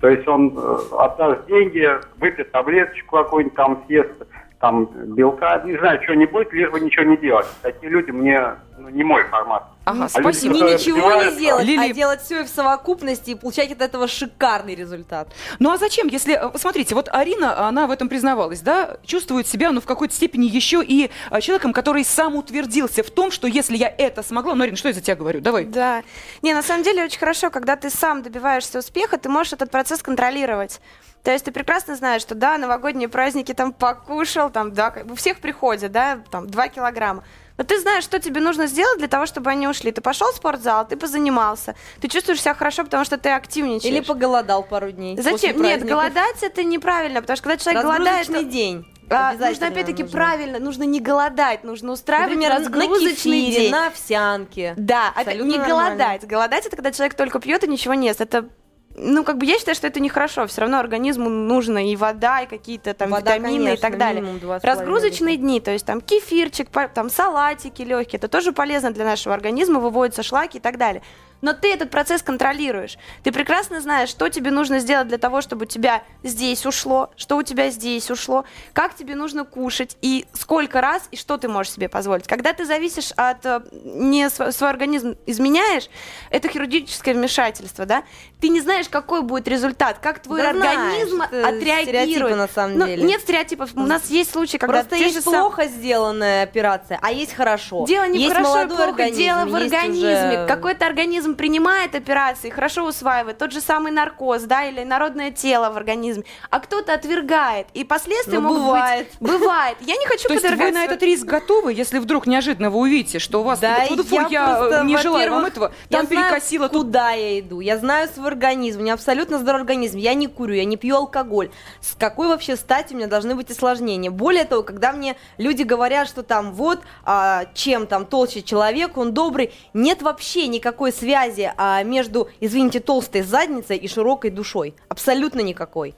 [0.01, 0.57] То есть он
[0.91, 4.11] отдаст деньги, выпьет таблеточку какую-нибудь там, съест
[4.59, 7.47] там белка, не знаю, что-нибудь, лишь бы ничего не делать.
[7.61, 9.63] Такие люди мне ну, не мой формат.
[9.85, 10.55] Ага, А спасибо.
[10.55, 14.07] Не ничего не добиваются- делать, Лили- а делать все в совокупности и получать от этого
[14.07, 15.27] шикарный результат.
[15.59, 19.71] Ну а зачем, если, э, посмотрите, вот Арина, она в этом признавалась, да, чувствует себя,
[19.71, 23.77] ну, в какой-то степени еще и э, человеком, который сам утвердился в том, что если
[23.77, 25.65] я это смогла, ну, Арина, что я за тебя говорю, давай.
[25.65, 26.03] Да.
[26.41, 30.01] Не, на самом деле очень хорошо, когда ты сам добиваешься успеха, ты можешь этот процесс
[30.01, 30.81] контролировать.
[31.21, 35.39] То есть ты прекрасно знаешь, что да, новогодние праздники там покушал, там, да, у всех
[35.39, 37.23] приходят, да, там, 2 килограмма.
[37.57, 39.91] Но ты знаешь, что тебе нужно сделать для того, чтобы они ушли.
[39.91, 43.85] Ты пошел в спортзал, ты позанимался, ты чувствуешь себя хорошо, потому что ты активничаешь.
[43.93, 45.17] Или поголодал пару дней.
[45.17, 45.61] Зачем?
[45.61, 48.85] Нет, голодать это неправильно, потому что когда человек голодает, Разгрузочный то- день.
[49.09, 50.17] а, нужно опять-таки нужно.
[50.17, 53.71] правильно, нужно не голодать, нужно устраивать Например, на разгрузочный кефире, день.
[53.71, 54.73] на овсянке.
[54.77, 55.89] Да, Абсолютно не нормально.
[55.97, 56.27] голодать.
[56.27, 58.19] Голодать это когда человек только пьет и ничего не ест.
[58.21, 58.49] Это
[58.97, 60.47] ну, как бы я считаю, что это нехорошо.
[60.47, 64.21] Все равно организму нужно и вода, и какие-то там Вода, витамины и конечно, так далее.
[64.21, 69.05] минимум 2,5 Разгрузочные дни, то есть там кефирчик, там салатики легкие, это тоже полезно для
[69.05, 71.01] нашего организма, выводятся шлаки и так далее.
[71.41, 72.97] Но ты этот процесс контролируешь.
[73.23, 77.37] Ты прекрасно знаешь, что тебе нужно сделать для того, чтобы у тебя здесь ушло, что
[77.37, 81.73] у тебя здесь ушло, как тебе нужно кушать и сколько раз и что ты можешь
[81.73, 82.25] себе позволить.
[82.27, 85.89] Когда ты зависишь от э, не св- свой организм изменяешь,
[86.31, 88.03] это хирургическое вмешательство, да?
[88.41, 92.37] Ты не знаешь, какой будет результат, как твой Да знаешь, организм это отреагирует.
[92.37, 93.03] на самом Ну, деле.
[93.03, 93.71] Нет стереотипов.
[93.75, 97.85] У нас есть случаи, когда Просто есть сам- плохо сделанная операция, а есть хорошо.
[97.87, 100.09] Дело не есть хорошо и молодой плохо, организм, дело в организме.
[100.43, 105.71] уже- Какой-то организм принимает операции, хорошо усваивает, тот же самый наркоз, да, или народное тело
[105.71, 109.07] в организме, а кто-то отвергает, и последствия Ну, могут бывает.
[109.19, 109.31] быть...
[109.39, 109.77] Бывает.
[109.81, 112.79] Я не хочу То есть вы подвергать на этот риск готовы, если вдруг неожиданно вы
[112.79, 116.67] увидите, что у вас, Да, я, я, просто, э, не желаю вам этого, там перекосило,
[116.67, 117.59] куда я иду.
[117.61, 119.97] Я знаю свой организм, у меня абсолютно здоровый организм.
[119.97, 121.49] Я не курю, я не пью алкоголь.
[121.81, 124.11] С какой вообще стати у меня должны быть осложнения?
[124.11, 129.13] Более того, когда мне люди говорят, что там вот, а, чем там толще человек, он
[129.13, 131.14] добрый, нет вообще никакой связи
[131.57, 134.75] а, между, извините, толстой задницей и широкой душой.
[134.89, 135.95] Абсолютно никакой.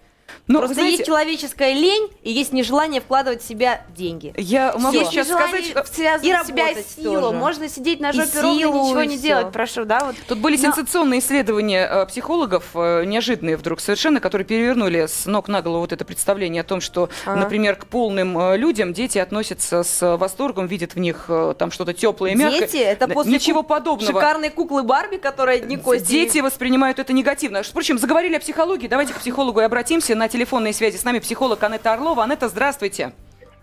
[0.48, 4.34] Ну, Просто знаете, есть человеческая лень и есть нежелание вкладывать в себя деньги.
[4.38, 7.22] я могу Есть сейчас сказать, связывать и себя силу.
[7.22, 7.38] тоже.
[7.38, 9.28] Можно сидеть на И жопе ровно и силу, ничего и не всё.
[9.28, 10.16] делать, прошу, да, вот.
[10.28, 15.48] Тут были Но- сенсационные исследования э, психологов, э, неожиданные вдруг совершенно, которые перевернули с ног
[15.48, 17.40] на голову вот это представление о том, что, Ага.
[17.42, 21.94] например, к полным э, людям дети относятся с восторгом, видят в них э, там что-то
[21.94, 22.62] теплое и мягкое.
[22.62, 24.12] Дети, это после Ничего ку- подобного.
[24.13, 26.08] шикарной куклы Барби, которая не кости.
[26.08, 27.63] Дети воспринимают это негативно.
[27.63, 28.88] Впрочем, заговорили о психологии.
[28.88, 30.17] Давайте к психологу и обратимся.
[30.18, 32.24] На телефонной связи с нами психолог Анетта Орлова.
[32.24, 33.12] Анетта, здравствуйте.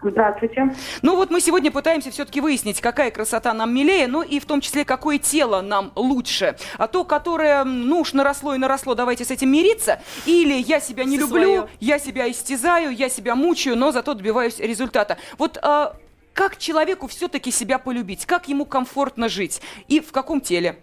[0.00, 0.72] Здравствуйте.
[1.02, 4.60] Ну вот мы сегодня пытаемся все-таки выяснить, какая красота нам милее, ну и в том
[4.60, 6.54] числе, какое тело нам лучше.
[6.78, 10.00] А то, которое, ну уж наросло и наросло, давайте с этим мириться.
[10.26, 11.68] Или я себя не Все люблю, своё.
[11.80, 15.16] я себя истязаю, я себя мучаю, но зато добиваюсь результата.
[15.38, 15.96] Вот а,
[16.34, 18.26] как человеку все-таки себя полюбить?
[18.26, 19.60] Как ему комфортно жить?
[19.88, 20.76] И в каком теле?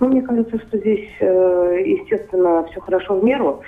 [0.00, 3.62] Ну, мне кажется, что здесь, э, естественно, все хорошо в меру.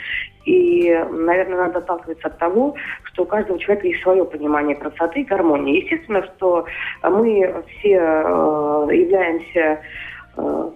[0.45, 2.75] И, наверное, надо отталкиваться от того,
[3.05, 5.83] что у каждого человека есть свое понимание красоты и гармонии.
[5.83, 6.67] Естественно, что
[7.03, 9.81] мы все э, являемся
[10.37, 10.71] э,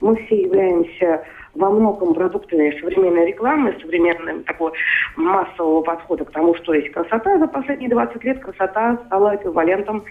[0.00, 1.24] мы все являемся
[1.54, 4.72] во многом продуктами современной рекламы, современным такого
[5.16, 7.38] массового подхода к тому, что есть красота.
[7.38, 10.04] За последние 20 лет красота стала эквивалентом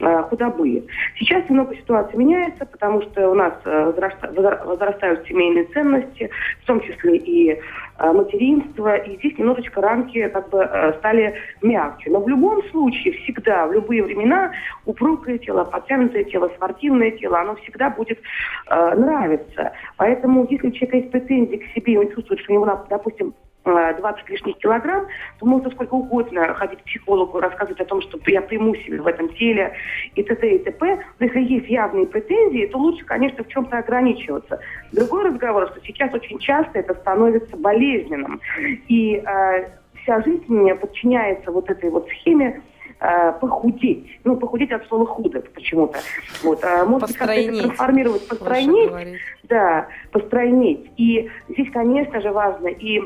[0.00, 0.86] худобы.
[1.18, 3.92] Сейчас немного ситуация меняется, потому что у нас э,
[4.64, 6.30] возрастают семейные ценности,
[6.62, 12.10] в том числе и э, материнство, и здесь немножечко рамки как бы стали мягче.
[12.10, 14.52] Но в любом случае, всегда, в любые времена,
[14.86, 18.18] упругое тело, подтянутое тело, спортивное тело, оно всегда будет
[18.70, 19.72] э, нравиться.
[19.96, 23.34] Поэтому, если у человека есть претензии к себе, он чувствует, что у него, допустим,
[23.68, 25.06] 20 лишних килограмм,
[25.38, 29.06] то можно сколько угодно ходить к психологу, рассказывать о том, что я приму себе в
[29.06, 29.72] этом теле
[30.14, 30.54] и т.д.
[30.54, 31.04] и т.п.
[31.18, 34.60] Но если есть явные претензии, то лучше, конечно, в чем-то ограничиваться.
[34.92, 38.40] Другой разговор, что сейчас очень часто это становится болезненным.
[38.88, 39.68] И э,
[40.02, 42.62] вся жизнь мне подчиняется вот этой вот схеме
[43.00, 44.18] э, похудеть.
[44.24, 45.98] Ну, похудеть от слова худо почему-то.
[46.42, 46.64] Вот.
[46.64, 49.18] А, может быть, как-то это трансформировать, постройнеть.
[49.44, 50.90] Да, постройнеть.
[50.96, 53.00] И здесь, конечно же, важно и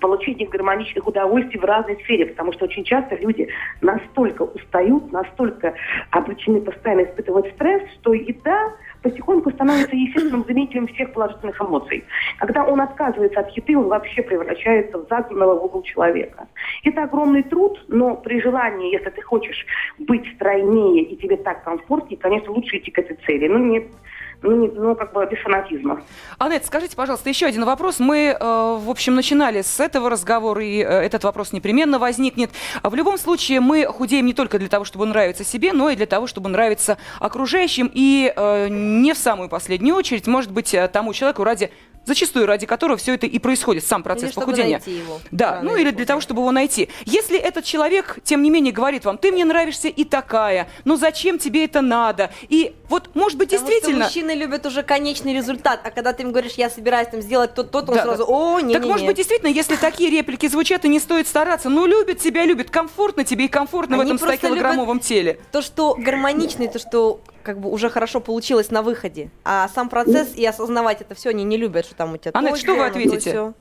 [0.00, 3.48] получение гармоничных удовольствий в разной сфере, потому что очень часто люди
[3.80, 5.74] настолько устают, настолько
[6.10, 12.04] обречены постоянно испытывать стресс, что еда потихоньку становится естественным заметителем всех положительных эмоций.
[12.38, 16.48] Когда он отказывается от еды, он вообще превращается в загнанного в угол человека.
[16.82, 19.66] Это огромный труд, но при желании, если ты хочешь
[19.98, 23.46] быть стройнее и тебе так комфортнее, конечно, лучше идти к этой цели.
[23.46, 23.84] Ну, нет,
[24.42, 26.02] ну, ну, как бы без фанатизма.
[26.38, 27.98] Аннет, скажите, пожалуйста, еще один вопрос.
[27.98, 32.50] Мы, э, в общем, начинали с этого разговора, и э, этот вопрос непременно возникнет.
[32.82, 36.06] В любом случае, мы худеем не только для того, чтобы нравиться себе, но и для
[36.06, 41.44] того, чтобы нравиться окружающим, и э, не в самую последнюю очередь, может быть, тому человеку
[41.44, 41.70] ради
[42.06, 44.78] зачастую ради которого все это и происходит, сам процесс или похудения.
[44.78, 46.88] Чтобы найти его, да, ну или для того, чтобы его найти.
[47.04, 51.38] Если этот человек, тем не менее, говорит вам, ты мне нравишься и такая, ну зачем
[51.38, 52.30] тебе это надо?
[52.48, 54.08] И вот, может быть, Потому действительно...
[54.08, 57.54] Что мужчины любят уже конечный результат, а когда ты им говоришь, я собираюсь там сделать
[57.54, 59.08] то-то, он да, сразу, о, не, Так, не, может не.
[59.08, 63.24] быть, действительно, если такие реплики звучат, и не стоит стараться, ну, любит тебя, любит, комфортно
[63.24, 65.38] тебе и комфортно Они в этом 100-килограммовом теле.
[65.52, 69.30] То, что гармоничный, то, что как бы уже хорошо получилось на выходе.
[69.44, 72.50] А сам процесс и осознавать это все они не любят, что там у тебя Анна,
[72.50, 73.52] то, что вы ответите?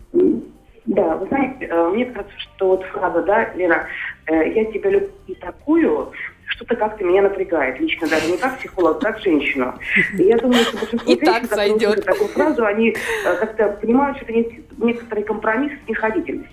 [0.85, 3.87] Да, вы знаете, э, мне кажется, что вот фраза, да, Лена,
[4.27, 6.11] э, я тебя люблю и такую,
[6.55, 9.73] что-то как-то меня напрягает лично, даже не как психолог, как женщину.
[10.17, 14.17] И я думаю, что большинство и женщин, которые слышат такую фразу, они э, как-то понимают,
[14.17, 16.51] что это некоторый компромисс, снисходительность.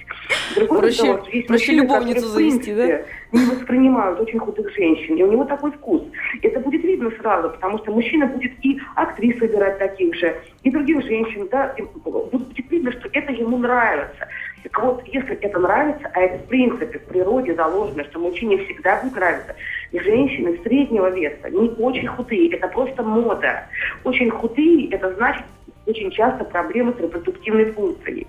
[0.57, 3.39] Другой проще, разговор, есть проще мужчины, любовницу которые, завести, принципе, да?
[3.39, 6.03] не воспринимают очень худых женщин, и у него такой вкус.
[6.43, 11.03] Это будет видно сразу, потому что мужчина будет и актрис выбирать таких же, и других
[11.05, 14.29] женщин, да, и будет видно, что это ему нравится.
[14.63, 19.01] Так вот, если это нравится, а это в принципе в природе заложено, что мужчине всегда
[19.01, 19.55] будет нравиться,
[19.91, 23.67] и женщины среднего веса, не очень худые, это просто мода.
[24.05, 25.45] Очень худые, это значит
[25.87, 28.27] очень часто проблемы с репродуктивной функцией.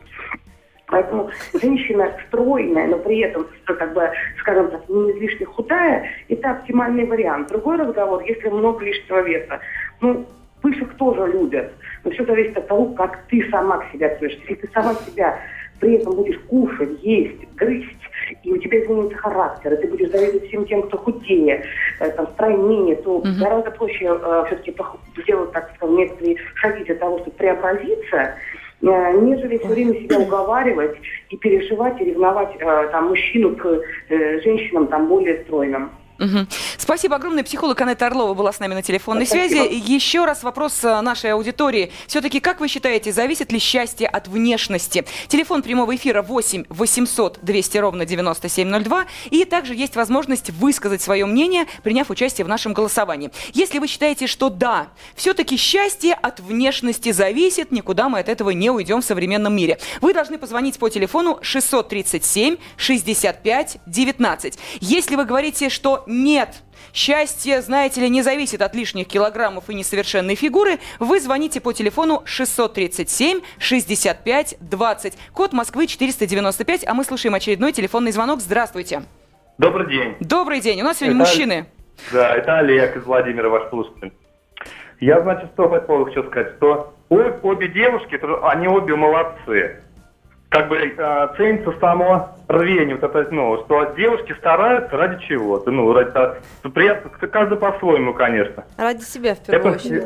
[0.88, 7.06] Поэтому женщина стройная, но при этом, как бы, скажем так, не излишне худая, это оптимальный
[7.06, 7.50] вариант.
[7.50, 9.60] Другой разговор, если много лишнего веса,
[10.02, 10.26] ну,
[10.62, 11.72] пышек тоже любят.
[12.04, 14.43] Но все зависит от того, как ты сама к себе относишься.
[14.48, 15.39] Если ты сама себя
[15.79, 17.97] при этом будешь кушать, есть, грызть,
[18.43, 21.63] и у тебя изменится характер, и ты будешь завидовать всем тем, кто худее,
[21.99, 23.27] э, там, стройнее, то угу.
[23.39, 24.75] гораздо проще э, все-таки
[25.21, 28.36] сделать, так скажем, некоторые шаги для того, чтобы преобразиться,
[28.81, 30.95] э, нежели все время себя уговаривать
[31.29, 35.91] и переживать, и ревновать э, там, мужчину к э, женщинам там, более стройным.
[36.23, 36.47] Угу.
[36.77, 37.43] Спасибо огромное.
[37.43, 39.65] Психолог Анетта Орлова была с нами на телефонной Спасибо.
[39.65, 39.91] связи.
[39.91, 41.91] Еще раз вопрос э, нашей аудитории.
[42.07, 45.05] Все-таки, как вы считаете, зависит ли счастье от внешности?
[45.27, 49.05] Телефон прямого эфира 8 800 200 ровно 9702.
[49.31, 53.31] И также есть возможность высказать свое мнение, приняв участие в нашем голосовании.
[53.53, 58.69] Если вы считаете, что да, все-таки счастье от внешности зависит, никуда мы от этого не
[58.69, 59.79] уйдем в современном мире.
[60.01, 64.59] Вы должны позвонить по телефону 637 65 19.
[64.79, 66.63] Если вы говорите, что нет.
[66.93, 70.80] Счастье, знаете ли, не зависит от лишних килограммов и несовершенной фигуры.
[70.99, 75.17] Вы звоните по телефону 637 65 20.
[75.34, 78.41] Код Москвы 495, а мы слушаем очередной телефонный звонок.
[78.41, 79.04] Здравствуйте.
[79.58, 80.15] Добрый день.
[80.19, 80.82] Добрый день.
[80.82, 81.30] У нас сегодня это...
[81.30, 81.65] мужчины.
[82.12, 84.13] Да, это Олег из Владимира, ваш слушатель.
[84.99, 89.82] Я, значит, что по этому хочу сказать, что обе девушки, они обе молодцы
[90.53, 95.91] как бы э, ценится само рвение, вот это, ну, что девушки стараются ради чего-то, ну,
[95.91, 96.35] ради того,
[96.75, 98.63] приятно, каждый по-своему, конечно.
[98.77, 100.03] Ради себя, в первую это, очередь.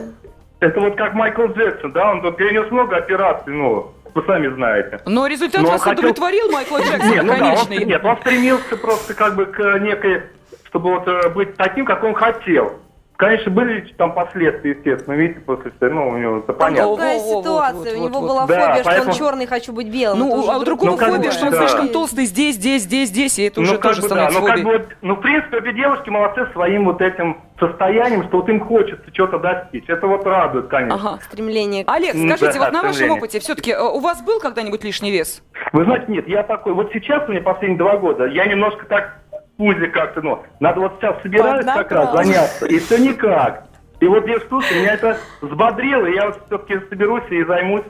[0.62, 5.02] Это вот как Майкл Джексон, да, он тут перенес много операций, ну, вы сами знаете.
[5.06, 7.76] Но результат Но вас хотел- удовлетворил, Майкл Джексон, Не, ну да, конечно.
[7.76, 10.22] он, нет, он стремился просто как бы к некой,
[10.70, 12.80] чтобы вот э, быть таким, как он хотел.
[13.18, 16.96] Конечно, были там последствия, естественно, видите, после, ну, у него это понятно.
[16.96, 17.98] Такая ситуация.
[17.98, 18.28] вот, У него вот.
[18.30, 20.20] была Да, фобия, что поэтому- он черный, хочу быть белым.
[20.20, 21.58] Ну, уже а у друг- другого Ну, фобия, бы, что он да.
[21.58, 24.40] слишком толстый здесь, здесь, здесь, здесь, и это уже ну, как тоже бы, да, становится
[24.40, 28.38] ну, как бы, вот, ну, в принципе, обе девушки молодцы своим вот этим состоянием, что
[28.38, 29.86] вот им хочется чего-то достичь.
[29.88, 30.96] Это вот радует, конечно.
[31.14, 31.20] Ага.
[31.24, 35.42] Стремление Олег, скажите, да, вот на вашем опыте, все-таки у вас был когда-нибудь лишний вес?
[35.74, 39.16] Вы знаете, нет, я такой, вот сейчас мне последние два года, я немножко так
[39.58, 43.66] пузе как-то, ну, надо вот сейчас собираюсь как раз заняться, и все никак.
[44.00, 47.84] И вот я слушаю, меня это взбодрило, и я вот все-таки соберусь и займусь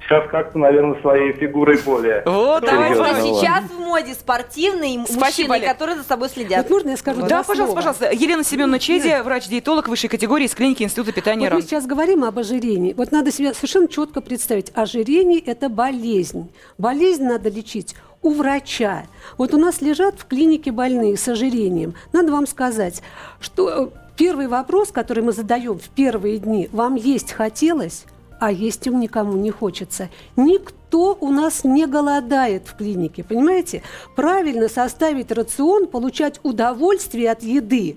[0.00, 2.22] сейчас как-то, наверное, своей фигурой более.
[2.26, 2.96] Вот, давайте.
[3.22, 5.68] Сейчас в моде спортивные Спасибо, мужчины, Олег.
[5.70, 6.68] которые за собой следят.
[6.68, 7.74] Вот можно я скажу Да, пожалуйста, слова?
[7.76, 8.10] пожалуйста.
[8.12, 11.62] Елена Семеновна Чедия, врач-диетолог высшей категории из клиники Института питания Вот мы РАН.
[11.62, 12.94] сейчас говорим об ожирении.
[12.94, 14.72] Вот надо себе совершенно четко представить.
[14.74, 16.52] Ожирение– это болезнь.
[16.78, 19.04] Болезнь надо лечить у врача.
[19.36, 21.94] Вот у нас лежат в клинике больные с ожирением.
[22.12, 23.02] Надо вам сказать,
[23.40, 28.04] что э, первый вопрос, который мы задаем в первые дни, вам есть хотелось,
[28.40, 30.08] а есть им никому не хочется.
[30.36, 33.82] Никто у нас не голодает в клинике, понимаете?
[34.14, 37.96] Правильно составить рацион, получать удовольствие от еды,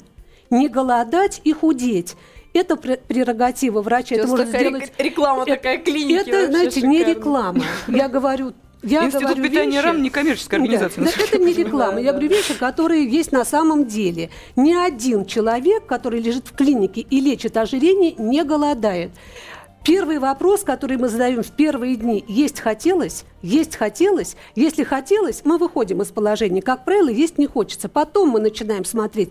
[0.49, 2.15] не голодать и худеть.
[2.53, 4.15] Это пре- прерогатива врача.
[4.15, 4.83] Это Сейчас может такая сделать...
[4.83, 7.15] рек- реклама Это- такая клиники Это, знаете, не шикарная.
[7.15, 7.63] реклама.
[7.87, 8.53] Я говорю...
[8.85, 11.03] Я Институт говорю питания вещи- РАН не коммерческая Да, организация.
[11.03, 11.99] да, насколько это не реклама.
[11.99, 14.29] Я говорю вещи, которые есть на самом деле.
[14.55, 19.09] Ни один человек, который лежит в клинике и лечит ожирение, не голодает.
[19.85, 24.35] Первый вопрос, который мы задаем в первые дни, есть хотелось, есть хотелось.
[24.55, 26.63] Если хотелось, мы выходим из положения.
[26.63, 27.87] Как правило, есть не хочется.
[27.87, 29.29] Потом мы начинаем смотреть,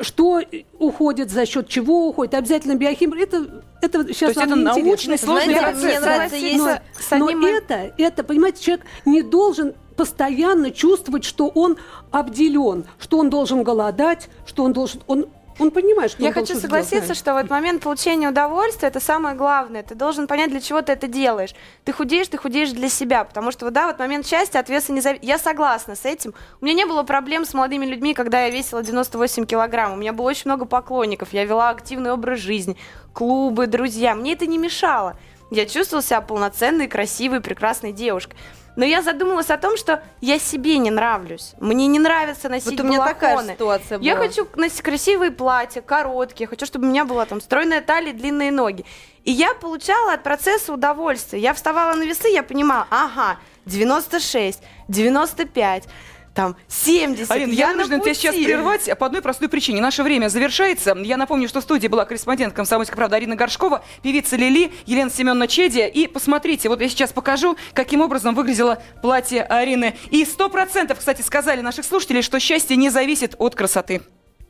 [0.00, 0.40] что
[0.80, 2.34] уходит, за счет чего уходит.
[2.34, 3.22] Обязательно биохимия.
[3.22, 5.82] Это, это сейчас есть это научный, сложный Знаете, процесс.
[5.84, 11.48] мне нравится, Согласиться есть но мо- это, это, понимаете, человек не должен постоянно чувствовать, что
[11.48, 11.76] он
[12.10, 15.02] обделен, что он должен голодать, что он должен...
[15.06, 15.26] Он,
[15.60, 17.18] он понимает, что Я он хочу согласиться, сделать.
[17.18, 19.82] что вот момент получения удовольствия это самое главное.
[19.82, 21.54] Ты должен понять, для чего ты это делаешь.
[21.84, 24.92] Ты худеешь, ты худеешь для себя, потому что вот, да, вот момент счастья от веса
[24.92, 25.22] не зависит.
[25.22, 26.34] Я согласна с этим.
[26.60, 29.92] У меня не было проблем с молодыми людьми, когда я весила 98 килограмм.
[29.92, 31.32] У меня было очень много поклонников.
[31.32, 32.76] Я вела активный образ жизни,
[33.12, 34.14] клубы, друзья.
[34.14, 35.18] Мне это не мешало.
[35.50, 38.36] Я чувствовала себя полноценной, красивой, прекрасной девушкой.
[38.76, 41.54] Но я задумалась о том, что я себе не нравлюсь.
[41.60, 43.54] Мне не нравится носить Вот у меня такая балахоны.
[43.54, 44.06] ситуация была.
[44.06, 48.50] Я хочу носить красивые платья, короткие, хочу, чтобы у меня была там стройная талия, длинные
[48.50, 48.84] ноги.
[49.24, 51.42] И я получала от процесса удовольствие.
[51.42, 55.84] Я вставала на весы, я понимала, ага, 96, 95,
[56.34, 57.30] там 70.
[57.30, 59.80] Арина, я на вынуждена тебя сейчас прервать по одной простой причине.
[59.80, 60.94] Наше время завершается.
[60.96, 65.48] Я напомню, что в студии была корреспондент «Комсомольской правды» Арина Горшкова, певица Лили, Елена Семеновна
[65.48, 65.88] Чедия.
[65.88, 69.96] И посмотрите, вот я сейчас покажу, каким образом выглядело платье Арины.
[70.10, 74.02] И сто процентов, кстати, сказали наших слушателей, что счастье не зависит от красоты.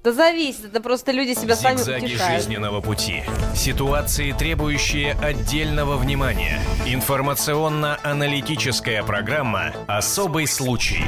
[0.03, 2.43] Да зависит, это просто люди себя сами Зигзаги утешают.
[2.43, 3.23] жизненного пути.
[3.55, 6.59] Ситуации, требующие отдельного внимания.
[6.87, 11.05] Информационно-аналитическая программа «Особый случай».